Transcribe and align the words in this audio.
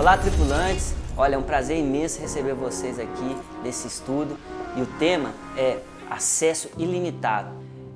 Olá, 0.00 0.16
tripulantes! 0.16 0.94
Olha, 1.14 1.34
é 1.34 1.38
um 1.38 1.42
prazer 1.42 1.76
imenso 1.76 2.22
receber 2.22 2.54
vocês 2.54 2.98
aqui 2.98 3.36
nesse 3.62 3.86
estudo 3.86 4.34
e 4.74 4.80
o 4.80 4.86
tema 4.98 5.34
é 5.54 5.76
acesso 6.08 6.70
ilimitado. 6.78 7.50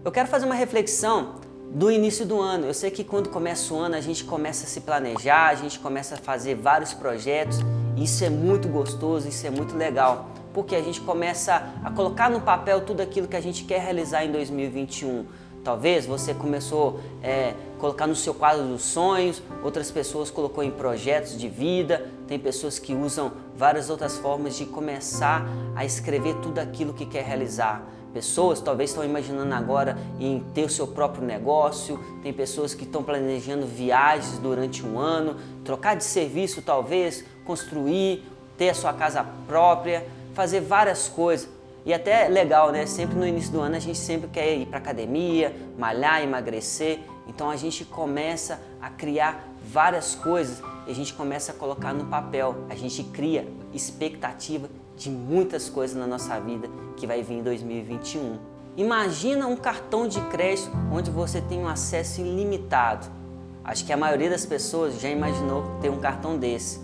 Eu 0.05 0.13
quero 0.13 0.29
fazer 0.29 0.45
uma 0.45 0.55
reflexão 0.55 1.37
do 1.71 1.91
início 1.91 2.27
do 2.27 2.39
ano. 2.39 2.67
Eu 2.67 2.75
sei 2.75 2.91
que 2.91 3.05
quando 3.05 3.31
começa 3.31 3.73
o 3.73 3.79
ano 3.79 3.95
a 3.95 4.03
gente 4.03 4.23
começa 4.23 4.67
a 4.67 4.69
se 4.69 4.83
planejar, 4.83 5.49
a 5.49 5.55
gente 5.55 5.79
começa 5.79 6.17
a 6.17 6.19
fazer 6.19 6.57
vários 6.57 6.93
projetos. 6.93 7.61
Isso 7.97 8.23
é 8.23 8.29
muito 8.29 8.69
gostoso, 8.69 9.27
isso 9.27 9.47
é 9.47 9.51
muito 9.51 9.75
legal, 9.75 10.29
porque 10.53 10.77
a 10.77 10.83
gente 10.83 11.01
começa 11.01 11.73
a 11.83 11.91
colocar 11.91 12.29
no 12.29 12.43
papel 12.43 12.83
tudo 12.83 13.01
aquilo 13.01 13.27
que 13.27 13.37
a 13.37 13.41
gente 13.41 13.65
quer 13.65 13.81
realizar 13.81 14.27
em 14.27 14.31
2021 14.31 15.25
Talvez 15.65 16.05
você 16.05 16.35
começou 16.35 17.01
a 17.23 17.27
é, 17.27 17.55
colocar 17.79 18.07
no 18.07 18.15
seu 18.15 18.35
quadro 18.35 18.65
dos 18.65 18.83
sonhos, 18.83 19.43
outras 19.63 19.91
pessoas 19.91 20.31
colocou 20.31 20.63
em 20.63 20.71
projetos 20.71 21.39
de 21.39 21.49
vida, 21.49 22.07
tem 22.29 22.39
pessoas 22.39 22.79
que 22.79 22.95
usam 22.95 23.33
várias 23.57 23.89
outras 23.89 24.19
formas 24.19 24.57
de 24.57 24.67
começar 24.67 25.47
a 25.75 25.83
escrever 25.83 26.35
tudo 26.43 26.59
aquilo 26.59 26.93
que 26.93 27.07
quer 27.07 27.25
realizar. 27.25 27.83
Pessoas 28.13 28.61
talvez 28.61 28.91
estão 28.91 29.05
imaginando 29.05 29.55
agora 29.55 29.99
em 30.21 30.39
ter 30.55 30.65
o 30.65 30.69
seu 30.69 30.87
próprio 30.87 31.25
negócio, 31.25 31.99
tem 32.23 32.33
pessoas 32.33 32.75
que 32.75 32.85
estão 32.85 33.03
planejando 33.03 33.67
viagens 33.67 34.39
durante 34.39 34.85
um 34.85 34.99
ano, 34.99 35.37
trocar 35.65 35.97
de 35.97 36.05
serviço 36.05 36.61
talvez, 36.61 37.25
construir, 37.45 38.23
ter 38.59 38.69
a 38.69 38.75
sua 38.75 38.93
casa 38.93 39.27
própria, 39.49 40.07
fazer 40.35 40.61
várias 40.61 41.09
coisas. 41.09 41.49
E 41.87 41.93
até 41.93 42.29
legal, 42.29 42.73
né? 42.73 42.87
Sempre 42.87 43.17
no 43.17 43.27
início 43.27 43.53
do 43.53 43.61
ano 43.61 43.77
a 43.77 43.79
gente 43.79 43.99
sempre 43.99 44.29
quer 44.29 44.57
ir 44.57 44.67
para 44.67 44.79
academia, 44.79 45.55
malhar, 45.79 46.23
emagrecer. 46.23 47.01
Então 47.29 47.51
a 47.51 47.57
gente 47.57 47.85
começa 47.85 48.59
a 48.81 48.89
criar 48.89 49.47
várias 49.63 50.15
coisas 50.15 50.63
e 50.87 50.91
a 50.91 50.95
gente 50.95 51.13
começa 51.13 51.53
a 51.53 51.55
colocar 51.55 51.93
no 51.93 52.07
papel. 52.07 52.57
A 52.71 52.75
gente 52.75 53.05
cria 53.05 53.47
expectativa 53.73 54.69
de 54.97 55.11
muitas 55.11 55.69
coisas 55.69 55.97
na 55.97 56.07
nossa 56.07 56.41
vida 56.41 56.69
que 56.97 57.07
vai 57.07 57.23
vir 57.23 57.35
em 57.35 57.43
2021. 57.43 58.39
Imagina 58.77 59.47
um 59.47 59.57
cartão 59.57 60.09
de 60.09 60.21
crédito 60.23 60.71
onde 60.91 61.11
você 61.11 61.41
tem 61.41 61.59
um 61.59 61.69
acesso 61.69 62.21
ilimitado. 62.23 63.07
Acho 63.63 63.85
que 63.85 63.93
a 63.93 63.97
maioria 63.97 64.31
das 64.31 64.47
pessoas 64.47 65.01
já 65.01 65.09
imaginou 65.09 65.65
ter 65.83 65.91
um 65.91 65.99
cartão 65.99 66.39
desse. 66.39 66.81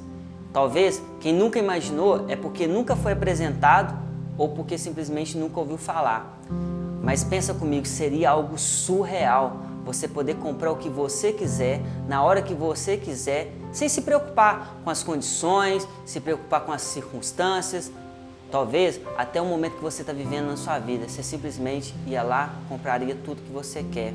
Talvez 0.53 1.03
quem 1.21 1.33
nunca 1.33 1.59
imaginou 1.59 2.27
é 2.29 2.37
porque 2.37 2.67
nunca 2.67 2.95
foi 2.95 3.13
apresentado 3.13 4.10
ou 4.41 4.49
porque 4.49 4.79
simplesmente 4.79 5.37
nunca 5.37 5.61
ouviu 5.61 5.77
falar. 5.77 6.41
Mas 7.03 7.23
pensa 7.23 7.53
comigo, 7.53 7.87
seria 7.87 8.31
algo 8.31 8.57
surreal 8.57 9.59
você 9.85 10.09
poder 10.09 10.37
comprar 10.37 10.73
o 10.73 10.77
que 10.77 10.89
você 10.89 11.31
quiser, 11.31 11.83
na 12.09 12.23
hora 12.23 12.41
que 12.41 12.55
você 12.55 12.97
quiser, 12.97 13.53
sem 13.71 13.87
se 13.87 14.01
preocupar 14.01 14.79
com 14.83 14.89
as 14.89 15.03
condições, 15.03 15.87
se 16.07 16.21
preocupar 16.21 16.63
com 16.63 16.73
as 16.73 16.81
circunstâncias. 16.81 17.93
Talvez 18.51 18.99
até 19.19 19.43
o 19.43 19.45
momento 19.45 19.77
que 19.77 19.83
você 19.83 20.01
está 20.01 20.13
vivendo 20.15 20.47
na 20.47 20.57
sua 20.57 20.79
vida, 20.79 21.07
você 21.07 21.23
simplesmente 21.23 21.95
ia 22.07 22.23
lá, 22.23 22.55
compraria 22.67 23.15
tudo 23.15 23.43
que 23.43 23.53
você 23.53 23.83
quer. 23.83 24.15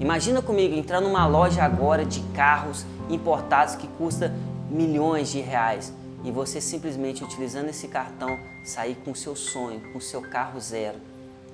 Imagina 0.00 0.40
comigo 0.40 0.74
entrar 0.74 1.02
numa 1.02 1.26
loja 1.26 1.62
agora 1.62 2.02
de 2.02 2.20
carros 2.34 2.86
importados 3.10 3.74
que 3.74 3.86
custa 3.86 4.32
milhões 4.70 5.28
de 5.28 5.40
reais 5.40 5.92
e 6.26 6.32
você 6.32 6.60
simplesmente 6.60 7.22
utilizando 7.22 7.68
esse 7.68 7.86
cartão 7.86 8.36
sair 8.64 8.96
com 9.04 9.14
seu 9.14 9.36
sonho, 9.36 9.80
com 9.92 10.00
seu 10.00 10.20
carro 10.20 10.60
zero. 10.60 10.98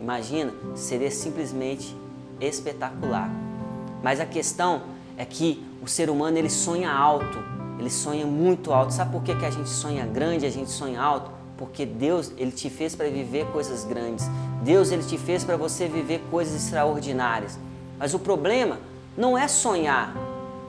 Imagina, 0.01 0.51
seria 0.75 1.11
simplesmente 1.11 1.95
espetacular. 2.41 3.31
Mas 4.03 4.19
a 4.19 4.25
questão 4.25 4.81
é 5.19 5.27
que 5.27 5.63
o 5.83 5.87
ser 5.87 6.09
humano 6.09 6.39
ele 6.39 6.49
sonha 6.49 6.91
alto, 6.91 7.39
ele 7.79 7.91
sonha 7.91 8.25
muito 8.25 8.73
alto. 8.73 8.95
Sabe 8.95 9.13
por 9.13 9.23
que, 9.23 9.35
que 9.35 9.45
a 9.45 9.51
gente 9.51 9.69
sonha 9.69 10.07
grande, 10.07 10.47
a 10.47 10.51
gente 10.51 10.71
sonha 10.71 11.03
alto? 11.03 11.31
Porque 11.59 11.85
Deus 11.85 12.33
ele 12.39 12.51
te 12.51 12.71
fez 12.71 12.97
para 12.97 13.11
viver 13.11 13.45
coisas 13.53 13.85
grandes. 13.85 14.25
Deus 14.63 14.91
ele 14.91 15.03
te 15.03 15.19
fez 15.19 15.45
para 15.45 15.59
você 15.59 15.87
viver 15.87 16.23
coisas 16.31 16.55
extraordinárias. 16.55 17.59
Mas 17.99 18.15
o 18.15 18.19
problema 18.19 18.79
não 19.19 19.37
é 19.37 19.47
sonhar. 19.47 20.17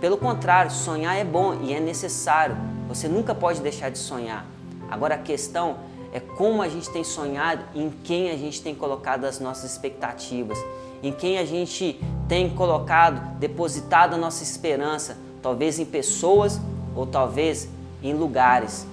Pelo 0.01 0.17
contrário, 0.17 0.69
sonhar 0.71 1.15
é 1.15 1.23
bom 1.23 1.61
e 1.63 1.73
é 1.73 1.79
necessário. 1.79 2.72
Você 2.87 3.07
nunca 3.07 3.33
pode 3.33 3.61
deixar 3.61 3.89
de 3.89 3.97
sonhar. 3.97 4.45
Agora 4.89 5.15
a 5.15 5.17
questão 5.17 5.77
é 6.13 6.19
como 6.19 6.61
a 6.61 6.69
gente 6.69 6.89
tem 6.91 7.03
sonhado, 7.03 7.63
em 7.73 7.89
quem 8.03 8.29
a 8.29 8.37
gente 8.37 8.61
tem 8.61 8.75
colocado 8.75 9.25
as 9.25 9.39
nossas 9.39 9.71
expectativas, 9.71 10.57
em 11.01 11.11
quem 11.11 11.39
a 11.39 11.45
gente 11.45 11.99
tem 12.27 12.49
colocado, 12.49 13.37
depositado 13.39 14.13
a 14.13 14.17
nossa 14.17 14.43
esperança, 14.43 15.17
talvez 15.41 15.79
em 15.79 15.85
pessoas 15.85 16.59
ou 16.95 17.07
talvez 17.07 17.67
em 18.03 18.13
lugares. 18.13 18.85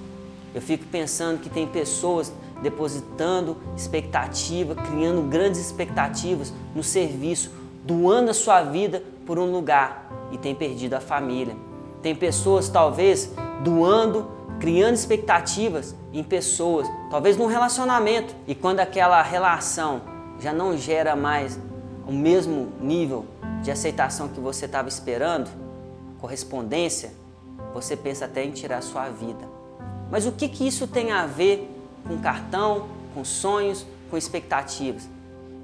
Eu 0.53 0.61
fico 0.61 0.85
pensando 0.85 1.39
que 1.39 1.49
tem 1.49 1.67
pessoas 1.67 2.33
depositando 2.61 3.57
expectativa, 3.75 4.75
criando 4.75 5.21
grandes 5.29 5.59
expectativas 5.59 6.53
no 6.75 6.83
serviço, 6.83 7.51
doando 7.83 8.31
a 8.31 8.33
sua 8.33 8.63
vida 8.63 9.03
por 9.25 9.39
um 9.39 9.51
lugar 9.51 10.29
e 10.31 10.37
tem 10.37 10.53
perdido 10.53 10.93
a 10.95 10.99
família. 10.99 11.55
Tem 12.01 12.15
pessoas 12.15 12.69
talvez 12.69 13.31
doando, 13.63 14.29
criando 14.59 14.95
expectativas 14.95 15.95
em 16.11 16.23
pessoas, 16.23 16.87
talvez 17.09 17.37
num 17.37 17.45
relacionamento. 17.45 18.35
E 18.47 18.55
quando 18.55 18.79
aquela 18.79 19.21
relação 19.21 20.01
já 20.39 20.51
não 20.51 20.75
gera 20.75 21.15
mais 21.15 21.59
o 22.07 22.11
mesmo 22.11 22.69
nível 22.81 23.25
de 23.61 23.69
aceitação 23.69 24.27
que 24.27 24.39
você 24.39 24.65
estava 24.65 24.89
esperando, 24.89 25.49
correspondência, 26.19 27.11
você 27.73 27.95
pensa 27.95 28.25
até 28.25 28.43
em 28.43 28.51
tirar 28.51 28.81
sua 28.81 29.09
vida. 29.09 29.47
Mas 30.09 30.25
o 30.25 30.31
que, 30.31 30.49
que 30.49 30.67
isso 30.67 30.87
tem 30.87 31.11
a 31.11 31.25
ver 31.25 31.69
com 32.07 32.17
cartão, 32.17 32.87
com 33.13 33.23
sonhos, 33.23 33.85
com 34.09 34.17
expectativas? 34.17 35.07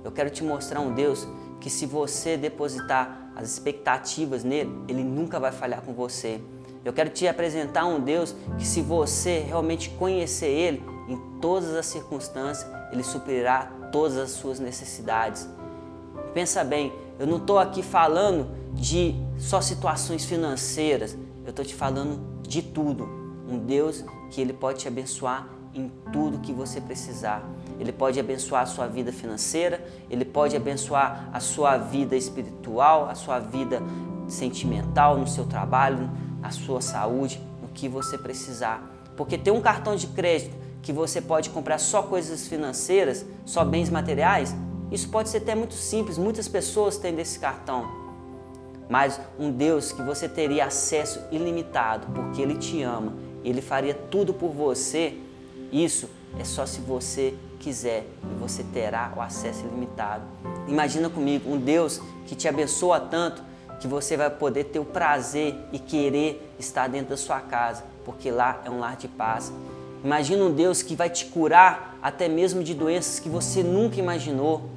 Eu 0.04 0.12
quero 0.12 0.30
te 0.30 0.44
mostrar 0.44 0.80
um 0.80 0.94
Deus 0.94 1.28
que 1.60 1.70
se 1.70 1.86
você 1.86 2.38
depositar 2.38 3.17
as 3.38 3.52
expectativas 3.52 4.44
nele, 4.44 4.72
ele 4.88 5.04
nunca 5.04 5.40
vai 5.40 5.52
falhar 5.52 5.82
com 5.82 5.94
você. 5.94 6.42
Eu 6.84 6.92
quero 6.92 7.10
te 7.10 7.28
apresentar 7.28 7.86
um 7.86 8.00
Deus 8.00 8.36
que, 8.58 8.66
se 8.66 8.82
você 8.82 9.40
realmente 9.40 9.90
conhecer 9.92 10.48
Ele, 10.48 10.84
em 11.08 11.18
todas 11.40 11.76
as 11.76 11.86
circunstâncias, 11.86 12.68
Ele 12.92 13.04
suprirá 13.04 13.72
todas 13.92 14.18
as 14.18 14.32
suas 14.32 14.60
necessidades. 14.60 15.48
Pensa 16.34 16.64
bem, 16.64 16.92
eu 17.20 17.28
não 17.28 17.38
estou 17.38 17.60
aqui 17.60 17.84
falando 17.84 18.48
de 18.74 19.14
só 19.38 19.62
situações 19.62 20.26
financeiras, 20.26 21.16
eu 21.44 21.50
estou 21.50 21.64
te 21.64 21.76
falando 21.76 22.42
de 22.42 22.62
tudo. 22.62 23.08
Um 23.48 23.60
Deus 23.60 24.04
que 24.32 24.42
Ele 24.42 24.54
pode 24.54 24.80
te 24.80 24.88
abençoar 24.88 25.57
em 25.80 25.92
tudo 26.12 26.40
que 26.40 26.52
você 26.52 26.82
precisar. 26.82 27.48
Ele 27.80 27.92
pode 27.92 28.20
abençoar 28.20 28.64
a 28.64 28.66
sua 28.66 28.88
vida 28.88 29.12
financeira, 29.12 29.86
ele 30.10 30.26
pode 30.26 30.56
abençoar 30.56 31.30
a 31.32 31.40
sua 31.40 31.78
vida 31.78 32.16
espiritual, 32.16 33.08
a 33.08 33.16
sua 33.16 33.40
vida 33.40 33.82
sentimental, 34.28 35.18
no 35.18 35.28
seu 35.28 35.46
trabalho, 35.46 36.10
a 36.42 36.50
sua 36.50 36.82
saúde, 36.82 37.42
no 37.62 37.68
que 37.70 37.88
você 37.88 38.18
precisar. 38.18 38.84
Porque 39.16 39.38
ter 39.38 39.52
um 39.52 39.62
cartão 39.62 39.96
de 39.96 40.08
crédito 40.08 40.56
que 40.82 40.92
você 40.92 41.22
pode 41.22 41.50
comprar 41.50 41.78
só 41.78 42.02
coisas 42.02 42.48
financeiras, 42.48 43.26
só 43.46 43.64
bens 43.64 43.90
materiais, 43.90 44.56
isso 44.92 45.10
pode 45.10 45.30
ser 45.30 45.40
até 45.40 45.54
muito 45.54 45.74
simples, 45.74 46.18
muitas 46.18 46.48
pessoas 46.48 46.98
têm 46.98 47.14
desse 47.14 47.40
cartão. 47.40 47.86
Mas 48.90 49.20
um 49.38 49.52
Deus 49.52 49.92
que 49.92 50.02
você 50.02 50.30
teria 50.30 50.66
acesso 50.66 51.22
ilimitado, 51.32 52.08
porque 52.14 52.42
Ele 52.42 52.56
te 52.56 52.82
ama, 52.82 53.14
Ele 53.44 53.62
faria 53.62 53.94
tudo 53.94 54.34
por 54.34 54.52
você, 54.52 55.18
isso 55.72 56.10
é 56.40 56.44
só 56.44 56.66
se 56.66 56.80
você 56.82 57.34
quiser 57.60 58.06
e 58.24 58.40
você 58.40 58.64
terá 58.64 59.12
o 59.16 59.22
acesso 59.22 59.66
ilimitado. 59.66 60.24
Imagina 60.68 61.10
comigo 61.10 61.52
um 61.52 61.58
Deus 61.58 62.02
que 62.26 62.36
te 62.36 62.48
abençoa 62.48 63.00
tanto 63.00 63.42
que 63.80 63.88
você 63.88 64.18
vai 64.18 64.30
poder 64.30 64.66
ter 64.66 64.80
o 64.80 64.86
prazer 64.86 65.56
e 65.72 65.80
querer 65.80 66.54
estar 66.60 66.88
dentro 66.88 67.10
da 67.10 67.18
sua 67.18 67.40
casa, 67.40 67.84
porque 68.04 68.32
lá 68.32 68.62
é 68.66 68.70
um 68.70 68.80
lar 68.80 68.96
de 68.96 69.08
paz. 69.08 69.52
Imagina 70.04 70.44
um 70.44 70.52
Deus 70.52 70.82
que 70.82 70.96
vai 70.96 71.10
te 71.10 71.26
curar 71.26 71.98
até 72.02 72.28
mesmo 72.28 72.64
de 72.64 72.74
doenças 72.74 73.20
que 73.20 73.30
você 73.30 73.64
nunca 73.64 74.00
imaginou. 74.00 74.70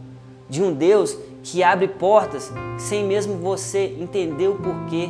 De 0.48 0.62
um 0.62 0.72
Deus 0.72 1.16
que 1.42 1.62
abre 1.62 1.86
portas 1.88 2.50
sem 2.78 3.04
mesmo 3.04 3.36
você 3.36 3.96
entender 4.00 4.48
o 4.48 4.56
porquê. 4.56 5.08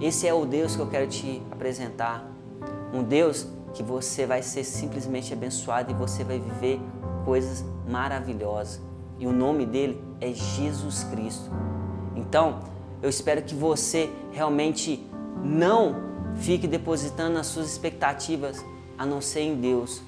Esse 0.00 0.26
é 0.26 0.32
o 0.32 0.46
Deus 0.46 0.74
que 0.74 0.80
eu 0.80 0.86
quero 0.86 1.06
te 1.06 1.42
apresentar. 1.50 2.26
Um 2.92 3.02
Deus 3.02 3.46
que 3.74 3.82
você 3.82 4.26
vai 4.26 4.42
ser 4.42 4.64
simplesmente 4.64 5.32
abençoado 5.32 5.90
e 5.90 5.94
você 5.94 6.24
vai 6.24 6.38
viver 6.38 6.80
coisas 7.24 7.64
maravilhosas. 7.88 8.80
E 9.18 9.26
o 9.26 9.32
nome 9.32 9.66
dele 9.66 10.02
é 10.20 10.32
Jesus 10.32 11.04
Cristo. 11.04 11.50
Então, 12.16 12.60
eu 13.02 13.08
espero 13.08 13.42
que 13.42 13.54
você 13.54 14.10
realmente 14.32 15.06
não 15.42 15.96
fique 16.36 16.66
depositando 16.66 17.38
as 17.38 17.46
suas 17.46 17.70
expectativas 17.70 18.64
a 18.96 19.06
não 19.06 19.20
ser 19.20 19.40
em 19.40 19.56
Deus, 19.56 20.02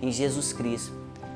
em 0.00 0.10
Jesus 0.10 0.52
Cristo. 0.52 0.92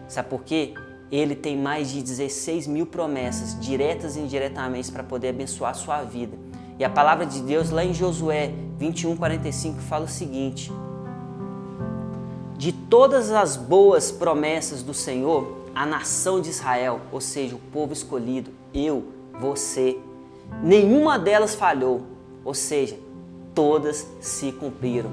Sabe 0.08 0.28
por 0.28 0.44
quê? 0.44 0.74
Ele 1.10 1.34
tem 1.34 1.56
mais 1.56 1.90
de 1.90 2.02
16 2.02 2.66
mil 2.66 2.86
promessas, 2.86 3.58
diretas 3.60 4.16
e 4.16 4.20
indiretamente, 4.20 4.92
para 4.92 5.02
poder 5.02 5.30
abençoar 5.30 5.72
a 5.72 5.74
sua 5.74 6.02
vida. 6.02 6.36
E 6.78 6.84
a 6.84 6.90
palavra 6.90 7.26
de 7.26 7.42
Deus, 7.42 7.70
lá 7.70 7.84
em 7.84 7.92
Josué 7.92 8.52
21, 8.78 9.16
45, 9.16 9.80
fala 9.80 10.04
o 10.04 10.08
seguinte: 10.08 10.72
de 12.60 12.72
todas 12.72 13.30
as 13.30 13.56
boas 13.56 14.12
promessas 14.12 14.82
do 14.82 14.92
Senhor, 14.92 15.64
a 15.74 15.86
nação 15.86 16.42
de 16.42 16.50
Israel, 16.50 17.00
ou 17.10 17.18
seja, 17.18 17.56
o 17.56 17.58
povo 17.58 17.94
escolhido, 17.94 18.50
eu, 18.74 19.02
você, 19.40 19.96
nenhuma 20.62 21.18
delas 21.18 21.54
falhou, 21.54 22.02
ou 22.44 22.52
seja, 22.52 22.98
todas 23.54 24.06
se 24.20 24.52
cumpriram. 24.52 25.10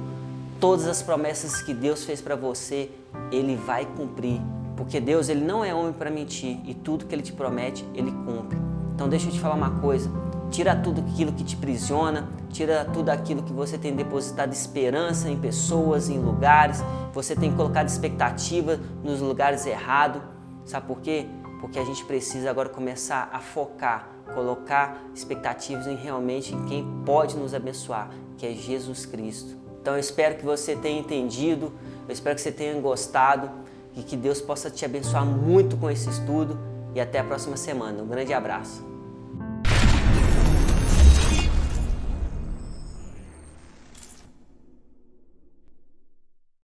Todas 0.60 0.88
as 0.88 1.02
promessas 1.02 1.62
que 1.62 1.74
Deus 1.74 2.04
fez 2.04 2.20
para 2.20 2.36
você, 2.36 2.92
ele 3.32 3.56
vai 3.56 3.86
cumprir, 3.86 4.42
porque 4.76 5.00
Deus 5.00 5.30
ele 5.30 5.46
não 5.46 5.64
é 5.64 5.74
homem 5.74 5.94
para 5.94 6.12
mentir 6.12 6.60
e 6.66 6.74
tudo 6.74 7.06
que 7.06 7.16
ele 7.16 7.24
te 7.24 7.32
promete, 7.32 7.86
ele 7.94 8.12
cumpre. 8.12 8.58
Então 8.94 9.08
deixa 9.08 9.30
eu 9.30 9.32
te 9.32 9.40
falar 9.40 9.56
uma 9.56 9.80
coisa, 9.80 10.12
tira 10.50 10.76
tudo 10.76 11.02
aquilo 11.02 11.32
que 11.34 11.44
te 11.44 11.56
prisiona, 11.56 12.28
tira 12.50 12.86
tudo 12.86 13.10
aquilo 13.10 13.44
que 13.44 13.54
você 13.54 13.78
tem 13.78 13.96
depositado 13.96 14.52
esperança 14.52 15.30
em 15.30 15.38
pessoas, 15.38 16.10
em 16.10 16.20
lugares, 16.20 16.84
você 17.14 17.36
tem 17.36 17.54
colocado 17.54 17.88
expectativa 17.88 18.80
nos 19.04 19.20
lugares 19.22 19.66
errados. 19.66 20.22
Sabe 20.66 20.88
por 20.88 21.02
quê? 21.02 21.26
Porque 21.62 21.80
a 21.80 21.86
gente 21.86 22.04
precisa 22.06 22.50
agora 22.50 22.70
começar 22.70 23.30
a 23.32 23.40
focar, 23.40 24.10
colocar 24.34 25.02
expectativas 25.14 25.88
em 25.88 25.96
realmente 25.96 26.54
em 26.54 26.66
quem 26.66 26.86
pode 27.06 27.36
nos 27.36 27.54
abençoar, 27.54 28.10
que 28.38 28.46
é 28.46 28.54
Jesus 28.54 29.06
Cristo. 29.06 29.56
Então 29.82 29.94
eu 29.94 30.00
espero 30.00 30.36
que 30.36 30.46
você 30.46 30.76
tenha 30.76 31.00
entendido, 31.00 31.72
eu 32.08 32.14
espero 32.14 32.36
que 32.36 32.42
você 32.42 32.52
tenha 32.52 32.80
gostado 32.82 33.50
e 33.96 34.04
que 34.04 34.16
Deus 34.16 34.42
possa 34.42 34.70
te 34.70 34.86
abençoar 34.86 35.26
muito 35.26 35.78
com 35.78 35.90
esse 35.90 36.10
estudo 36.10 36.60
e 36.94 37.00
até 37.00 37.20
a 37.20 37.24
próxima 37.24 37.58
semana. 37.58 38.04
Um 38.04 38.08
grande 38.08 38.34
abraço. 38.34 38.97